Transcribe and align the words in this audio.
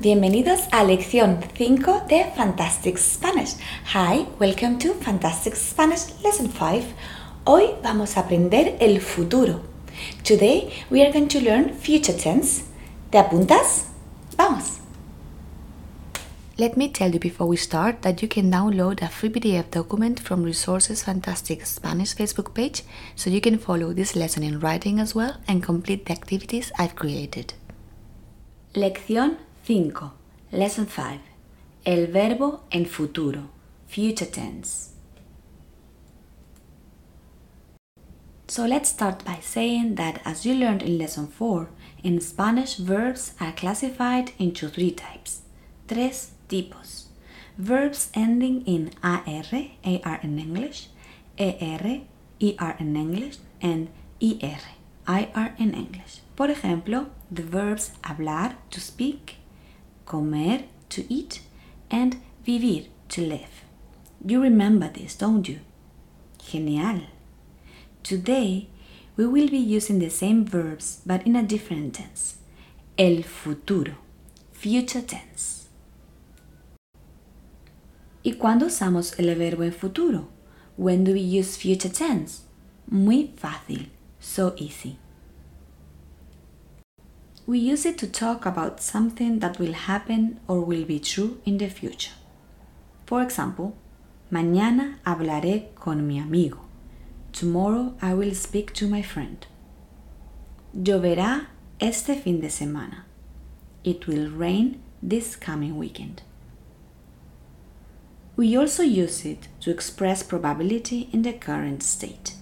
bienvenidos 0.00 0.60
a 0.72 0.82
lección 0.82 1.40
5 1.58 2.06
de 2.08 2.24
Fantastic 2.34 2.96
Spanish. 2.96 3.56
Hi, 3.92 4.26
welcome 4.38 4.78
to 4.78 4.94
Fantastic 4.94 5.54
Spanish 5.54 6.06
Lesson 6.22 6.50
5. 6.50 6.86
Hoy 7.44 7.74
vamos 7.82 8.16
a 8.16 8.20
aprender 8.20 8.78
el 8.80 9.00
futuro. 9.02 9.60
Today 10.24 10.70
we 10.90 11.02
are 11.02 11.12
going 11.12 11.28
to 11.28 11.38
learn 11.40 11.74
future 11.74 12.16
tense. 12.16 12.64
¿Te 13.10 13.18
apuntas? 13.18 13.88
Vamos. 14.38 14.78
Let 16.56 16.78
me 16.78 16.88
tell 16.88 17.12
you 17.12 17.20
before 17.20 17.46
we 17.46 17.58
start 17.58 18.00
that 18.00 18.22
you 18.22 18.28
can 18.28 18.50
download 18.50 19.02
a 19.02 19.08
free 19.08 19.28
PDF 19.28 19.70
document 19.70 20.18
from 20.18 20.44
Resources 20.44 21.02
Fantastic 21.02 21.66
Spanish 21.66 22.14
Facebook 22.14 22.54
page 22.54 22.84
so 23.16 23.28
you 23.28 23.42
can 23.42 23.58
follow 23.58 23.92
this 23.92 24.16
lesson 24.16 24.42
in 24.42 24.60
writing 24.60 24.98
as 24.98 25.14
well 25.14 25.36
and 25.46 25.62
complete 25.62 26.06
the 26.06 26.12
activities 26.12 26.72
I've 26.78 26.96
created. 26.96 27.52
Lección 28.74 29.36
5. 29.70 30.10
Lesson 30.50 30.86
5. 30.86 31.20
El 31.84 32.08
verbo 32.08 32.64
en 32.72 32.86
futuro. 32.86 33.50
Future 33.86 34.26
tense. 34.26 34.94
So 38.48 38.66
let's 38.66 38.88
start 38.88 39.24
by 39.24 39.38
saying 39.40 39.94
that 39.94 40.22
as 40.24 40.44
you 40.44 40.54
learned 40.54 40.82
in 40.82 40.98
lesson 40.98 41.28
4, 41.28 41.68
in 42.02 42.20
Spanish 42.20 42.78
verbs 42.78 43.34
are 43.40 43.52
classified 43.52 44.32
into 44.40 44.68
three 44.68 44.90
types. 44.90 45.42
Tres 45.86 46.32
tipos. 46.48 47.06
Verbs 47.56 48.10
ending 48.12 48.64
in 48.66 48.90
AR, 49.04 49.22
AR 49.22 50.20
in 50.24 50.38
English, 50.40 50.88
ER, 51.38 52.00
ER 52.42 52.76
in 52.80 52.96
English, 52.96 53.38
and 53.62 53.88
IR, 54.20 54.58
IR 55.06 55.54
in 55.58 55.74
English. 55.74 56.22
Por 56.34 56.48
ejemplo, 56.48 57.06
the 57.30 57.44
verbs 57.44 57.92
hablar, 58.02 58.56
to 58.70 58.80
speak, 58.80 59.36
comer, 60.10 60.64
to 60.88 61.04
eat, 61.08 61.40
and 61.88 62.16
vivir, 62.44 62.86
to 63.08 63.20
live. 63.20 63.62
You 64.26 64.42
remember 64.42 64.88
this, 64.88 65.14
don't 65.14 65.48
you? 65.48 65.60
Genial. 66.50 67.02
Today, 68.02 68.66
we 69.16 69.26
will 69.26 69.48
be 69.48 69.58
using 69.58 70.00
the 70.00 70.10
same 70.10 70.44
verbs 70.44 71.00
but 71.06 71.24
in 71.24 71.36
a 71.36 71.44
different 71.44 71.94
tense. 71.94 72.38
El 72.98 73.22
futuro, 73.22 73.94
future 74.52 75.02
tense. 75.02 75.68
¿Y 78.24 78.32
cuándo 78.32 78.66
usamos 78.66 79.16
el 79.18 79.34
verbo 79.36 79.62
en 79.62 79.72
futuro? 79.72 80.28
When 80.76 81.04
do 81.04 81.12
we 81.12 81.20
use 81.20 81.56
future 81.56 81.88
tense? 81.88 82.42
Muy 82.90 83.32
fácil, 83.36 83.90
so 84.18 84.54
easy. 84.56 84.98
We 87.50 87.58
use 87.58 87.84
it 87.84 87.98
to 87.98 88.06
talk 88.06 88.46
about 88.46 88.80
something 88.80 89.40
that 89.40 89.58
will 89.58 89.72
happen 89.72 90.38
or 90.46 90.60
will 90.60 90.84
be 90.84 91.00
true 91.00 91.40
in 91.44 91.58
the 91.58 91.68
future. 91.68 92.12
For 93.06 93.22
example, 93.22 93.74
mañana 94.30 94.98
hablaré 95.04 95.74
con 95.74 96.06
mi 96.06 96.20
amigo. 96.20 96.60
Tomorrow 97.32 97.94
I 98.00 98.14
will 98.14 98.36
speak 98.36 98.72
to 98.74 98.86
my 98.86 99.02
friend. 99.02 99.44
Lloverá 100.76 101.48
este 101.80 102.22
fin 102.22 102.40
de 102.40 102.50
semana. 102.50 103.02
It 103.82 104.06
will 104.06 104.30
rain 104.30 104.80
this 105.02 105.34
coming 105.34 105.76
weekend. 105.76 106.22
We 108.36 108.56
also 108.56 108.84
use 108.84 109.24
it 109.24 109.48
to 109.62 109.72
express 109.72 110.22
probability 110.22 111.08
in 111.12 111.22
the 111.22 111.32
current 111.32 111.82
state. 111.82 112.34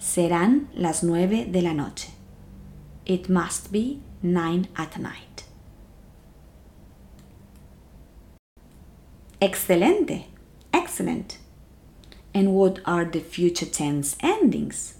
Serán 0.00 0.68
las 0.74 1.02
nueve 1.02 1.44
de 1.52 1.60
la 1.60 1.74
noche. 1.74 2.08
It 3.04 3.28
must 3.28 3.70
be 3.70 4.00
9 4.24 4.68
at 4.76 4.98
night. 4.98 5.44
Excelente. 9.38 10.24
Excellent. 10.72 11.36
And 12.32 12.54
what 12.54 12.80
are 12.86 13.04
the 13.04 13.20
future 13.20 13.66
tense 13.66 14.16
endings? 14.20 14.94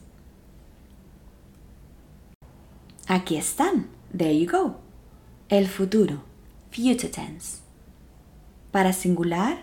Aquí 3.08 3.38
están. 3.38 3.86
There 4.12 4.30
you 4.30 4.46
go. 4.46 4.76
El 5.48 5.68
futuro. 5.68 6.22
Future 6.70 7.08
tense. 7.08 7.62
Para 8.72 8.92
singular, 8.92 9.58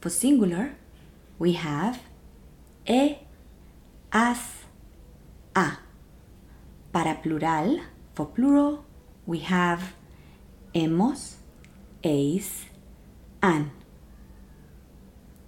for 0.00 0.08
singular, 0.08 0.74
we 1.38 1.52
have 1.52 2.00
e, 2.88 3.18
as, 4.10 4.64
a. 5.54 5.80
Para 6.92 7.20
plural, 7.20 7.80
for 8.14 8.26
plural, 8.26 8.84
we 9.26 9.38
have 9.40 9.94
hemos, 10.74 11.36
eis, 12.04 12.66
an. 13.42 13.70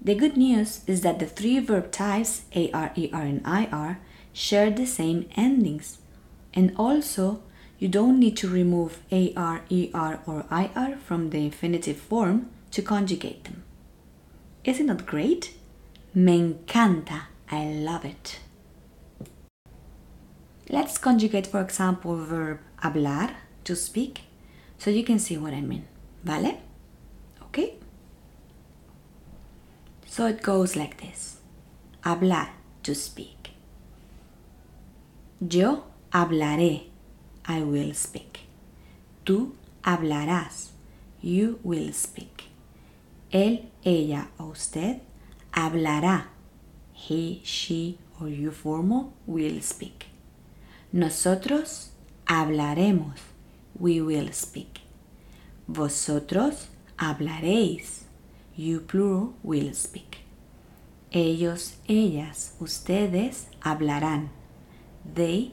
The 0.00 0.14
good 0.14 0.36
news 0.36 0.82
is 0.86 1.00
that 1.00 1.18
the 1.18 1.26
three 1.26 1.58
verb 1.60 1.90
types 1.90 2.42
AR, 2.54 2.92
ER, 2.96 3.22
and 3.22 3.42
IR 3.46 3.98
share 4.32 4.70
the 4.70 4.86
same 4.86 5.28
endings. 5.34 5.98
And 6.52 6.74
also, 6.76 7.42
you 7.78 7.88
don't 7.88 8.20
need 8.20 8.36
to 8.38 8.48
remove 8.48 9.00
AR, 9.10 9.62
ER, 9.72 10.20
or 10.26 10.44
IR 10.50 10.98
from 10.98 11.30
the 11.30 11.38
infinitive 11.38 11.96
form 11.96 12.50
to 12.70 12.82
conjugate 12.82 13.44
them. 13.44 13.64
Isn't 14.64 14.86
that 14.86 15.06
great? 15.06 15.54
Me 16.14 16.38
encanta. 16.38 17.22
I 17.50 17.66
love 17.66 18.04
it. 18.04 18.40
Let's 20.68 20.98
conjugate, 20.98 21.46
for 21.46 21.60
example, 21.60 22.16
verb 22.16 22.60
hablar 22.82 23.34
to 23.64 23.74
speak 23.76 24.22
so 24.78 24.90
you 24.90 25.04
can 25.04 25.18
see 25.18 25.36
what 25.36 25.52
I 25.52 25.60
mean. 25.60 25.86
¿Vale? 26.24 26.58
Okay? 27.42 27.74
So 30.06 30.26
it 30.26 30.42
goes 30.42 30.76
like 30.76 30.98
this. 31.00 31.38
Hablar 32.02 32.50
to 32.82 32.94
speak. 32.94 33.50
Yo 35.40 35.84
hablaré. 36.12 36.88
I 37.46 37.62
will 37.62 37.92
speak. 37.94 38.40
Tú 39.24 39.52
hablarás. 39.82 40.70
You 41.20 41.58
will 41.62 41.92
speak. 41.92 42.44
Él, 43.32 43.66
ella 43.84 44.28
o 44.38 44.50
usted 44.52 45.00
hablará. 45.52 46.26
He, 46.92 47.40
she 47.44 47.98
or 48.20 48.28
you 48.28 48.50
formal 48.50 49.12
will 49.26 49.60
speak. 49.60 50.06
Nosotros 50.92 51.90
hablaremos. 52.26 53.33
We 53.78 54.00
will 54.00 54.32
speak. 54.32 54.80
Vosotros 55.66 56.68
hablaréis. 56.96 58.04
You 58.56 58.80
plural 58.80 59.34
will 59.42 59.74
speak. 59.74 60.18
Ellos, 61.10 61.76
ellas, 61.88 62.54
ustedes 62.60 63.48
hablarán. 63.60 64.30
They, 65.04 65.52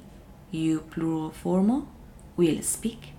you 0.52 0.82
plural 0.82 1.32
formal, 1.32 1.88
will 2.38 2.62
speak. 2.62 3.14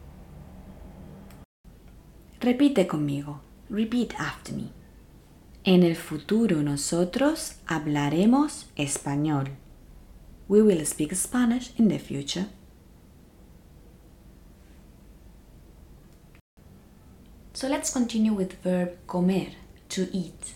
Repite 2.41 2.87
conmigo. 2.87 3.41
Repeat 3.71 4.15
after 4.19 4.53
me. 4.55 4.73
En 5.65 5.85
el 5.85 5.95
futuro 5.95 6.63
nosotros 6.63 7.57
hablaremos 7.67 8.67
español. 8.77 9.51
We 10.49 10.61
will 10.61 10.85
speak 10.85 11.15
Spanish 11.15 11.73
in 11.79 11.89
the 11.89 11.99
future. 11.99 12.47
So 17.63 17.69
let's 17.69 17.93
continue 17.93 18.33
with 18.33 18.61
verb 18.65 18.99
comer, 19.07 19.47
to 19.91 20.09
eat. 20.13 20.55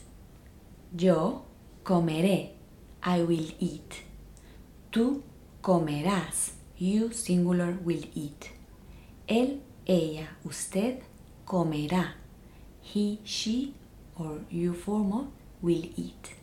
Yo 0.98 1.44
comeré, 1.84 2.54
I 3.00 3.22
will 3.22 3.52
eat. 3.60 4.02
Tú 4.90 5.22
comerás, 5.62 6.54
you 6.76 7.12
singular 7.12 7.78
will 7.84 8.02
eat. 8.12 8.50
Él, 9.28 9.60
ella, 9.86 10.30
usted 10.44 11.04
comerá. 11.46 12.14
He, 12.80 13.20
she 13.22 13.74
or 14.16 14.40
you 14.50 14.74
formal 14.74 15.28
will 15.62 15.88
eat. 15.94 16.34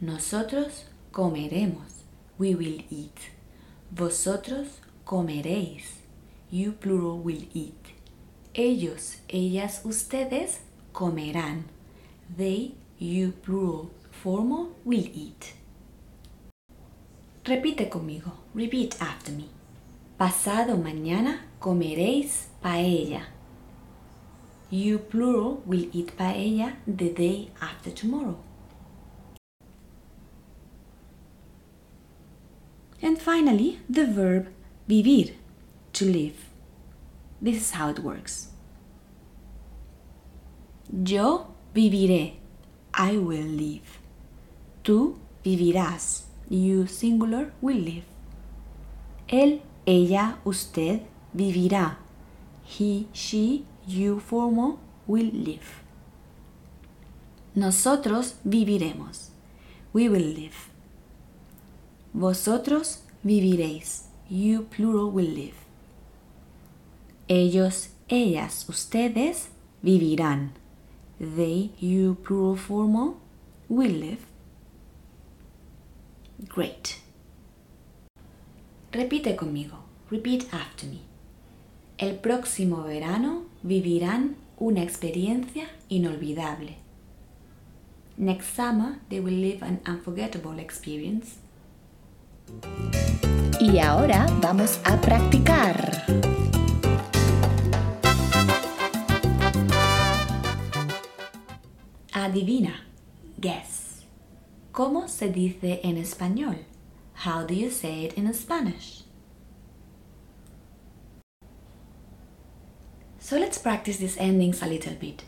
Nosotros 0.00 0.84
comeremos, 1.10 2.04
we 2.38 2.54
will 2.54 2.84
eat. 2.88 3.30
Vosotros 3.90 4.78
comeréis, 5.04 6.02
you 6.52 6.70
plural 6.70 7.18
will 7.18 7.46
eat. 7.52 7.94
Ellos, 8.54 9.16
ellas, 9.28 9.80
ustedes 9.84 10.60
comerán. 10.92 11.64
They, 12.36 12.74
you 12.98 13.32
plural 13.32 13.90
formal 14.10 14.76
will 14.84 15.08
eat. 15.14 15.54
Repite 17.44 17.88
conmigo. 17.88 18.32
Repeat 18.54 19.00
after 19.00 19.32
me. 19.32 19.48
Pasado 20.18 20.76
mañana 20.76 21.40
comeréis 21.58 22.48
paella. 22.62 23.22
You 24.70 24.98
plural 24.98 25.62
will 25.64 25.88
eat 25.92 26.16
paella 26.16 26.76
the 26.86 27.08
day 27.08 27.50
after 27.60 27.90
tomorrow. 27.90 28.36
And 33.00 33.18
finally, 33.18 33.80
the 33.88 34.06
verb 34.06 34.48
vivir, 34.86 35.34
to 35.94 36.04
live. 36.04 36.51
This 37.42 37.56
is 37.56 37.70
how 37.72 37.88
it 37.90 37.98
works. 37.98 38.50
Yo 40.92 41.48
viviré. 41.74 42.34
I 42.94 43.16
will 43.16 43.44
live. 43.44 43.98
Tú 44.84 45.16
vivirás. 45.42 46.26
You 46.48 46.86
singular 46.86 47.52
will 47.60 47.78
live. 47.78 48.04
Él, 49.26 49.62
ella, 49.86 50.38
usted 50.44 51.00
vivirá. 51.34 51.98
He, 52.64 53.08
she, 53.12 53.64
you 53.88 54.20
formal 54.20 54.78
will 55.08 55.32
live. 55.32 55.82
Nosotros 57.56 58.36
viviremos. 58.44 59.30
We 59.92 60.08
will 60.08 60.32
live. 60.34 60.70
Vosotros 62.14 63.02
viviréis. 63.24 64.04
You 64.28 64.68
plural 64.70 65.10
will 65.10 65.26
live. 65.26 65.61
Ellos, 67.28 67.90
ellas, 68.08 68.68
ustedes 68.68 69.48
vivirán. 69.82 70.52
They, 71.18 71.70
you 71.80 72.16
plural 72.22 72.56
formal, 72.56 73.16
will 73.68 73.92
live. 73.92 74.26
Great. 76.48 76.98
Repite 78.92 79.36
conmigo. 79.36 79.78
Repeat 80.10 80.52
after 80.52 80.86
me. 80.86 81.00
El 81.96 82.16
próximo 82.16 82.82
verano 82.82 83.44
vivirán 83.62 84.36
una 84.58 84.82
experiencia 84.82 85.68
inolvidable. 85.88 86.76
Next 88.16 88.54
summer 88.54 88.98
they 89.08 89.20
will 89.20 89.40
live 89.40 89.62
an 89.62 89.80
unforgettable 89.86 90.60
experience. 90.60 91.36
Y 93.60 93.78
ahora 93.78 94.26
vamos 94.40 94.80
a 94.84 95.00
practicar. 95.00 96.31
Adivina. 102.22 102.74
Guess. 103.40 104.04
¿Cómo 104.70 105.08
se 105.08 105.28
dice 105.28 105.80
en 105.82 105.96
español? 105.96 106.58
How 107.24 107.44
do 107.44 107.52
you 107.52 107.68
say 107.68 108.04
it 108.04 108.14
in 108.16 108.32
Spanish? 108.32 109.02
So 113.18 113.38
let's 113.38 113.58
practice 113.58 113.96
these 113.96 114.16
endings 114.18 114.62
a 114.62 114.66
little 114.66 114.94
bit. 114.94 115.24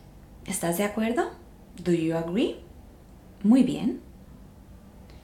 ¿Estás 0.47 0.77
de 0.77 0.85
acuerdo? 0.85 1.31
Do 1.83 1.91
you 1.91 2.17
agree? 2.17 2.63
Muy 3.43 3.65
bien. 3.65 4.01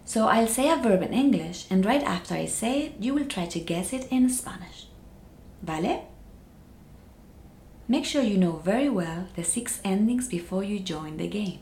So 0.05 0.27
I'll 0.27 0.49
say 0.49 0.69
a 0.69 0.77
verb 0.77 1.03
in 1.03 1.15
English 1.15 1.67
and 1.71 1.87
right 1.87 2.03
after 2.03 2.35
I 2.35 2.47
say 2.47 2.87
it, 2.87 2.95
you 2.99 3.15
will 3.15 3.27
try 3.27 3.47
to 3.47 3.61
guess 3.61 3.93
it 3.93 4.09
in 4.11 4.29
Spanish. 4.29 4.89
¿Vale? 5.63 6.10
Make 7.91 8.05
sure 8.05 8.23
you 8.23 8.37
know 8.39 8.53
very 8.59 8.89
well 8.89 9.27
the 9.35 9.43
six 9.43 9.81
endings 9.85 10.29
before 10.29 10.63
you 10.63 10.79
join 10.79 11.17
the 11.17 11.27
game. 11.27 11.59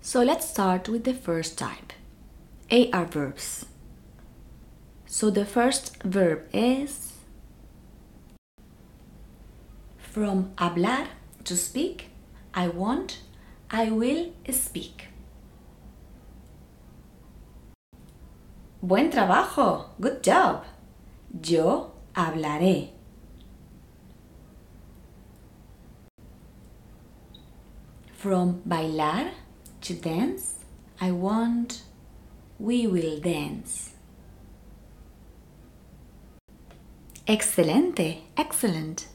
So 0.00 0.22
let's 0.22 0.48
start 0.48 0.88
with 0.88 1.04
the 1.04 1.12
first 1.12 1.58
type. 1.58 1.92
AR 2.70 3.04
verbs. 3.04 3.66
So 5.04 5.28
the 5.28 5.44
first 5.44 6.02
verb 6.02 6.48
is 6.54 7.12
from 9.98 10.52
hablar 10.56 11.08
to 11.44 11.54
speak, 11.54 12.06
I 12.54 12.68
want, 12.68 13.18
I 13.70 13.90
will 13.90 14.32
speak. 14.50 15.08
Buen 18.82 19.10
trabajo. 19.10 19.90
Good 20.00 20.22
job. 20.22 20.64
Yo 21.44 21.92
hablaré. 22.14 23.01
From 28.22 28.62
bailar 28.64 29.32
to 29.80 29.94
dance, 29.94 30.54
I 31.00 31.10
want, 31.10 31.82
we 32.56 32.86
will 32.86 33.18
dance. 33.18 33.94
Excelente, 37.26 38.18
excellent. 38.36 39.08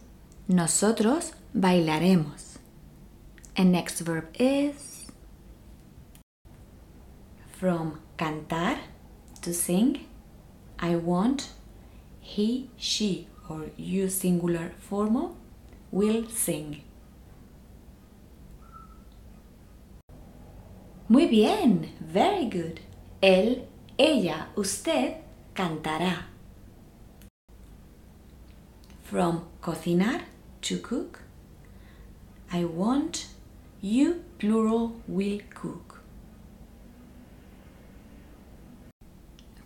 Nosotros 0.50 1.32
bailaremos. 1.56 2.58
And 3.56 3.72
next 3.72 4.02
verb 4.02 4.28
is 4.38 5.10
from 7.54 8.02
cantar 8.18 8.78
to 9.42 9.54
sing. 9.54 10.06
I 10.80 10.98
want, 10.98 11.52
he, 12.20 12.72
she, 12.76 13.30
or 13.50 13.68
you 13.78 14.10
singular 14.10 14.74
formal 14.80 15.38
will 15.92 16.28
sing. 16.28 16.84
Muy 21.10 21.28
bien, 21.28 21.94
very 22.02 22.50
good. 22.50 22.82
Él, 23.22 23.66
ella, 23.98 24.50
usted 24.58 25.16
cantará. 25.54 26.26
From 29.04 29.46
cocinar 29.62 30.26
to 30.64 30.80
cook. 30.80 31.22
I 32.52 32.66
want, 32.66 33.28
you 33.82 34.24
plural 34.38 34.96
will 35.08 35.40
cook. 35.54 36.04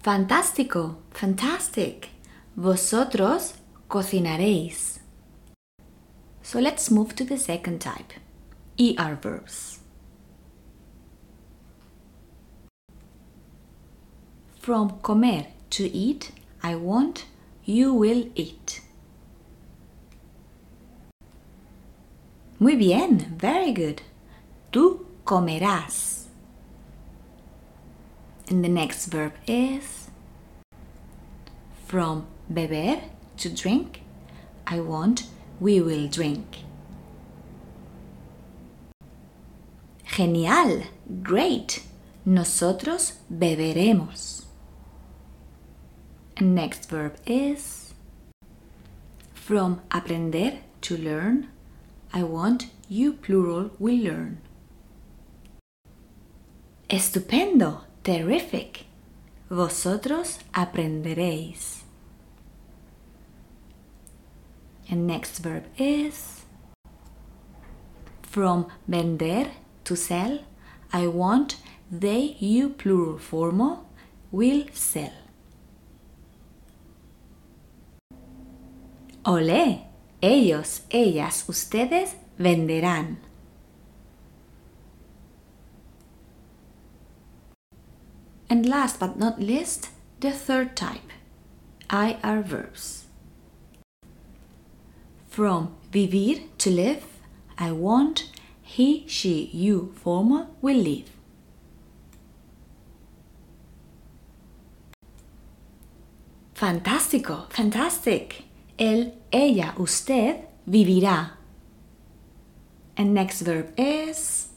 Fantástico, 0.04 0.98
fantastic. 1.12 2.10
Vosotros 2.56 3.54
cocinaréis. 3.90 5.00
So 6.44 6.60
let's 6.60 6.92
move 6.92 7.16
to 7.16 7.24
the 7.24 7.38
second 7.38 7.82
type. 7.82 8.14
ER 8.80 9.18
verbs. 9.20 9.81
From 14.62 15.00
comer 15.02 15.48
to 15.72 15.90
eat, 15.90 16.34
I 16.62 16.76
want, 16.76 17.26
you 17.66 17.96
will 17.96 18.30
eat. 18.36 18.82
Muy 22.60 22.76
bien, 22.76 23.36
very 23.40 23.72
good. 23.72 24.04
Tú 24.72 25.04
comerás. 25.26 26.26
And 28.50 28.64
the 28.64 28.70
next 28.70 29.08
verb 29.08 29.34
is 29.48 30.12
from 31.88 32.28
beber 32.48 33.02
to 33.38 33.50
drink, 33.50 34.04
I 34.68 34.80
want, 34.80 35.24
we 35.60 35.82
will 35.82 36.08
drink. 36.08 36.58
Genial, 40.06 40.84
great. 41.24 41.82
Nosotros 42.28 43.14
beberemos. 43.28 44.51
Next 46.42 46.90
verb 46.90 47.18
is 47.28 47.94
from 49.36 49.80
aprender 49.92 50.54
to 50.82 50.98
learn, 50.98 51.50
I 52.12 52.24
want, 52.24 52.72
you 52.90 53.14
plural 53.14 53.70
will 53.78 53.98
learn. 53.98 54.40
Estupendo, 56.90 57.82
terrific. 58.04 58.86
Vosotros 59.52 60.40
aprenderéis. 60.52 61.84
And 64.90 65.06
next 65.06 65.38
verb 65.44 65.66
is 65.78 66.42
from 68.24 68.66
vender 68.88 69.52
to 69.84 69.96
sell, 69.96 70.40
I 70.92 71.06
want, 71.06 71.58
they, 71.92 72.36
you 72.40 72.70
plural 72.70 73.20
formal 73.20 73.88
will 74.32 74.66
sell. 74.74 75.21
Olé, 79.24 79.84
ellos, 80.20 80.82
ellas, 80.90 81.46
ustedes 81.48 82.16
venderán. 82.40 83.18
And 88.50 88.66
last 88.66 89.00
but 89.00 89.18
not 89.18 89.40
least, 89.40 89.90
the 90.20 90.32
third 90.32 90.76
type, 90.76 91.12
IR 91.92 92.42
verbs. 92.42 93.06
From 95.30 95.76
vivir 95.92 96.42
to 96.58 96.70
live, 96.72 97.06
I 97.58 97.72
want, 97.72 98.32
he, 98.62 99.06
she, 99.08 99.52
you 99.54 99.94
formal 99.96 100.48
will 100.62 100.78
live. 100.78 101.12
Fantástico, 106.56 107.50
fantastic. 107.50 108.51
Él, 108.82 109.14
ella, 109.32 109.76
usted 109.78 110.48
vivirá. 110.68 111.34
And 112.98 113.14
next 113.14 113.42
verb 113.42 113.72
is 113.78 114.48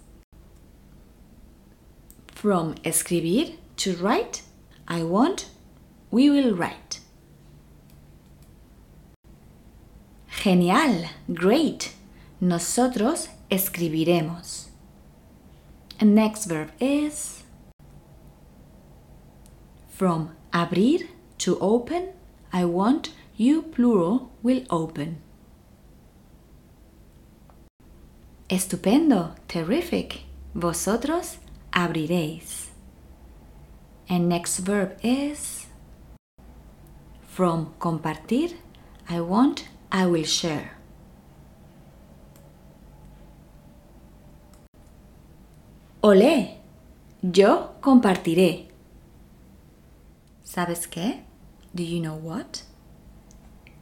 from 2.28 2.74
escribir 2.84 3.56
to 3.76 3.94
write. 3.96 4.40
I 4.88 5.02
want, 5.02 5.50
we 6.10 6.30
will 6.30 6.54
write. 6.54 7.00
Genial, 10.42 11.04
great. 11.34 11.92
Nosotros 12.40 13.28
escribiremos. 13.50 14.68
And 16.00 16.14
next 16.14 16.46
verb 16.46 16.70
is 16.80 17.42
from 19.90 20.34
abrir 20.50 21.08
to 21.38 21.58
open. 21.60 22.08
I 22.52 22.64
want 22.64 23.10
you 23.36 23.62
plural 23.62 24.30
will 24.42 24.62
open. 24.70 25.20
Estupendo, 28.48 29.34
terrific. 29.48 30.22
Vosotros 30.54 31.38
abriréis. 31.72 32.70
And 34.08 34.28
next 34.28 34.58
verb 34.60 34.96
is 35.02 35.66
from 37.22 37.74
compartir. 37.80 38.54
I 39.08 39.20
want, 39.20 39.64
I 39.90 40.06
will 40.06 40.24
share. 40.24 40.76
Olé, 46.02 46.58
yo 47.22 47.72
compartiré. 47.80 48.68
¿Sabes 50.44 50.86
qué? 50.86 51.24
Do 51.74 51.82
you 51.82 52.00
know 52.00 52.14
what? 52.14 52.62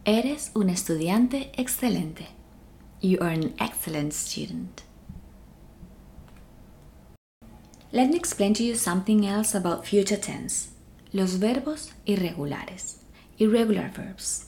Eres 0.05 0.51
un 0.57 0.69
estudiante 0.69 1.53
excelente. 1.57 2.27
You 3.01 3.19
are 3.21 3.31
an 3.31 3.55
excellent 3.61 4.13
student. 4.13 4.83
Let 7.93 8.09
me 8.11 8.17
explain 8.17 8.53
to 8.55 8.65
you 8.65 8.75
something 8.75 9.25
else 9.25 9.55
about 9.55 9.87
future 9.87 10.17
tense. 10.17 10.73
Los 11.13 11.35
verbos 11.35 11.93
irregulares. 12.05 12.97
Irregular 13.39 13.93
verbs. 13.95 14.47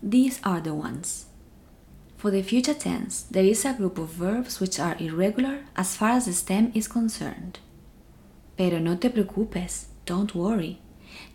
These 0.00 0.40
are 0.44 0.60
the 0.60 0.74
ones. 0.74 1.26
For 2.16 2.30
the 2.30 2.44
future 2.44 2.74
tense, 2.74 3.22
there 3.22 3.42
is 3.42 3.64
a 3.64 3.72
group 3.72 3.98
of 3.98 4.10
verbs 4.10 4.60
which 4.60 4.78
are 4.78 4.96
irregular 5.00 5.64
as 5.74 5.96
far 5.96 6.10
as 6.10 6.26
the 6.26 6.32
stem 6.34 6.70
is 6.72 6.86
concerned. 6.86 7.58
Pero 8.56 8.78
no 8.78 8.94
te 8.94 9.08
preocupes, 9.08 9.86
don't 10.06 10.36
worry. 10.36 10.81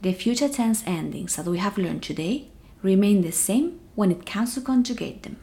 The 0.01 0.13
future 0.13 0.49
tense 0.49 0.83
endings 0.85 1.35
that 1.35 1.45
we 1.45 1.57
have 1.57 1.77
learned 1.77 2.03
today 2.03 2.49
remain 2.81 3.21
the 3.21 3.31
same 3.31 3.79
when 3.95 4.11
it 4.11 4.25
comes 4.25 4.53
to 4.55 4.61
conjugate 4.61 5.23
them. 5.23 5.37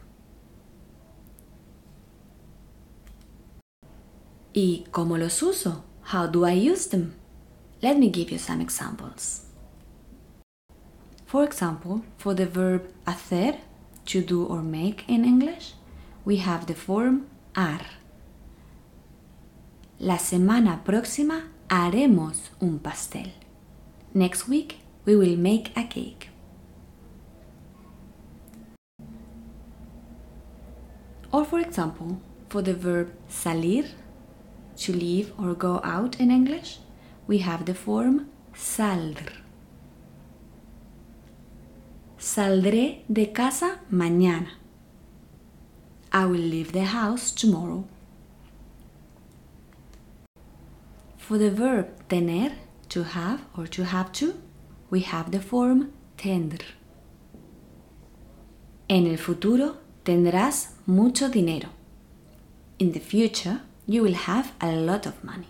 ¿Y 4.53 4.85
cómo 4.91 5.17
los 5.17 5.41
uso? 5.41 5.83
How 6.03 6.27
do 6.27 6.45
I 6.45 6.53
use 6.53 6.87
them? 6.87 7.15
Let 7.81 7.97
me 7.97 8.09
give 8.09 8.31
you 8.31 8.37
some 8.37 8.61
examples. 8.61 9.45
For 11.25 11.43
example, 11.43 12.03
for 12.17 12.33
the 12.33 12.45
verb 12.45 12.87
hacer, 13.05 13.57
to 14.05 14.21
do 14.21 14.45
or 14.45 14.61
make 14.61 15.03
in 15.07 15.25
English, 15.25 15.73
we 16.23 16.37
have 16.37 16.67
the 16.67 16.75
form 16.75 17.27
har. 17.55 17.81
La 19.99 20.17
semana 20.17 20.83
próxima 20.83 21.43
haremos 21.67 22.51
un 22.61 22.79
pastel. 22.79 23.31
Next 24.17 24.47
week 24.47 24.79
we 25.03 25.17
will 25.17 25.35
make 25.35 25.75
a 25.75 25.83
cake. 25.83 26.29
Or 31.33 31.43
for 31.43 31.59
example, 31.59 32.21
for 32.47 32.61
the 32.61 32.73
verb 32.73 33.11
salir, 33.29 33.89
to 34.77 34.93
leave 34.93 35.33
or 35.37 35.53
go 35.53 35.81
out 35.83 36.17
in 36.21 36.31
English, 36.31 36.79
we 37.27 37.39
have 37.39 37.65
the 37.65 37.73
form 37.73 38.29
saldr. 38.53 39.33
Saldré 42.17 43.01
de 43.11 43.25
casa 43.25 43.79
mañana. 43.91 44.51
I 46.13 46.25
will 46.25 46.47
leave 46.53 46.71
the 46.71 46.85
house 46.85 47.31
tomorrow. 47.33 47.83
For 51.17 51.37
the 51.37 51.51
verb 51.51 51.89
tener, 52.07 52.53
to 52.89 53.03
have 53.03 53.41
or 53.57 53.67
to 53.67 53.83
have 53.83 54.11
to, 54.13 54.39
we 54.89 55.01
have 55.01 55.31
the 55.31 55.39
form 55.39 55.91
tendr. 56.17 56.61
En 58.87 59.07
el 59.07 59.17
futuro 59.17 59.77
tendrás 60.03 60.73
mucho 60.85 61.29
dinero. 61.29 61.69
In 62.77 62.91
the 62.91 62.99
future, 62.99 63.61
you 63.87 64.03
will 64.03 64.13
have 64.13 64.53
a 64.61 64.71
lot 64.71 65.05
of 65.05 65.23
money. 65.23 65.47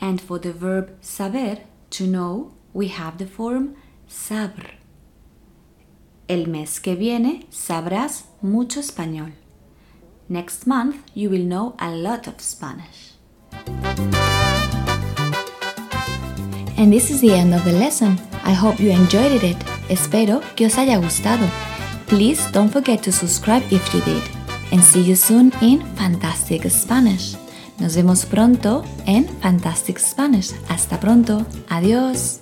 And 0.00 0.20
for 0.20 0.38
the 0.38 0.52
verb 0.52 0.96
saber, 1.00 1.58
to 1.90 2.06
know, 2.06 2.52
we 2.72 2.88
have 2.88 3.18
the 3.18 3.26
form 3.26 3.76
sabr. 4.08 4.70
El 6.28 6.46
mes 6.46 6.78
que 6.78 6.94
viene 6.94 7.46
sabrás 7.50 8.24
mucho 8.42 8.80
español. 8.80 9.32
Next 10.28 10.66
month 10.66 10.96
you 11.14 11.30
will 11.30 11.44
know 11.44 11.74
a 11.78 11.90
lot 11.90 12.26
of 12.26 12.40
Spanish. 12.40 13.14
And 16.76 16.92
this 16.92 17.10
is 17.10 17.20
the 17.20 17.32
end 17.32 17.54
of 17.54 17.64
the 17.64 17.72
lesson. 17.72 18.18
I 18.44 18.52
hope 18.52 18.80
you 18.80 18.90
enjoyed 18.90 19.42
it. 19.42 19.56
Espero 19.88 20.40
que 20.54 20.66
os 20.66 20.78
haya 20.78 20.98
gustado. 20.98 21.46
Please 22.06 22.40
don't 22.52 22.70
forget 22.70 23.02
to 23.02 23.12
subscribe 23.12 23.62
if 23.70 23.92
you 23.92 24.00
did. 24.02 24.22
And 24.72 24.82
see 24.82 25.02
you 25.02 25.16
soon 25.16 25.52
in 25.60 25.82
Fantastic 25.96 26.64
Spanish. 26.70 27.36
Nos 27.78 27.94
vemos 27.94 28.24
pronto 28.24 28.84
en 29.06 29.28
Fantastic 29.40 29.98
Spanish. 29.98 30.52
Hasta 30.68 30.98
pronto. 30.98 31.44
Adiós. 31.68 32.40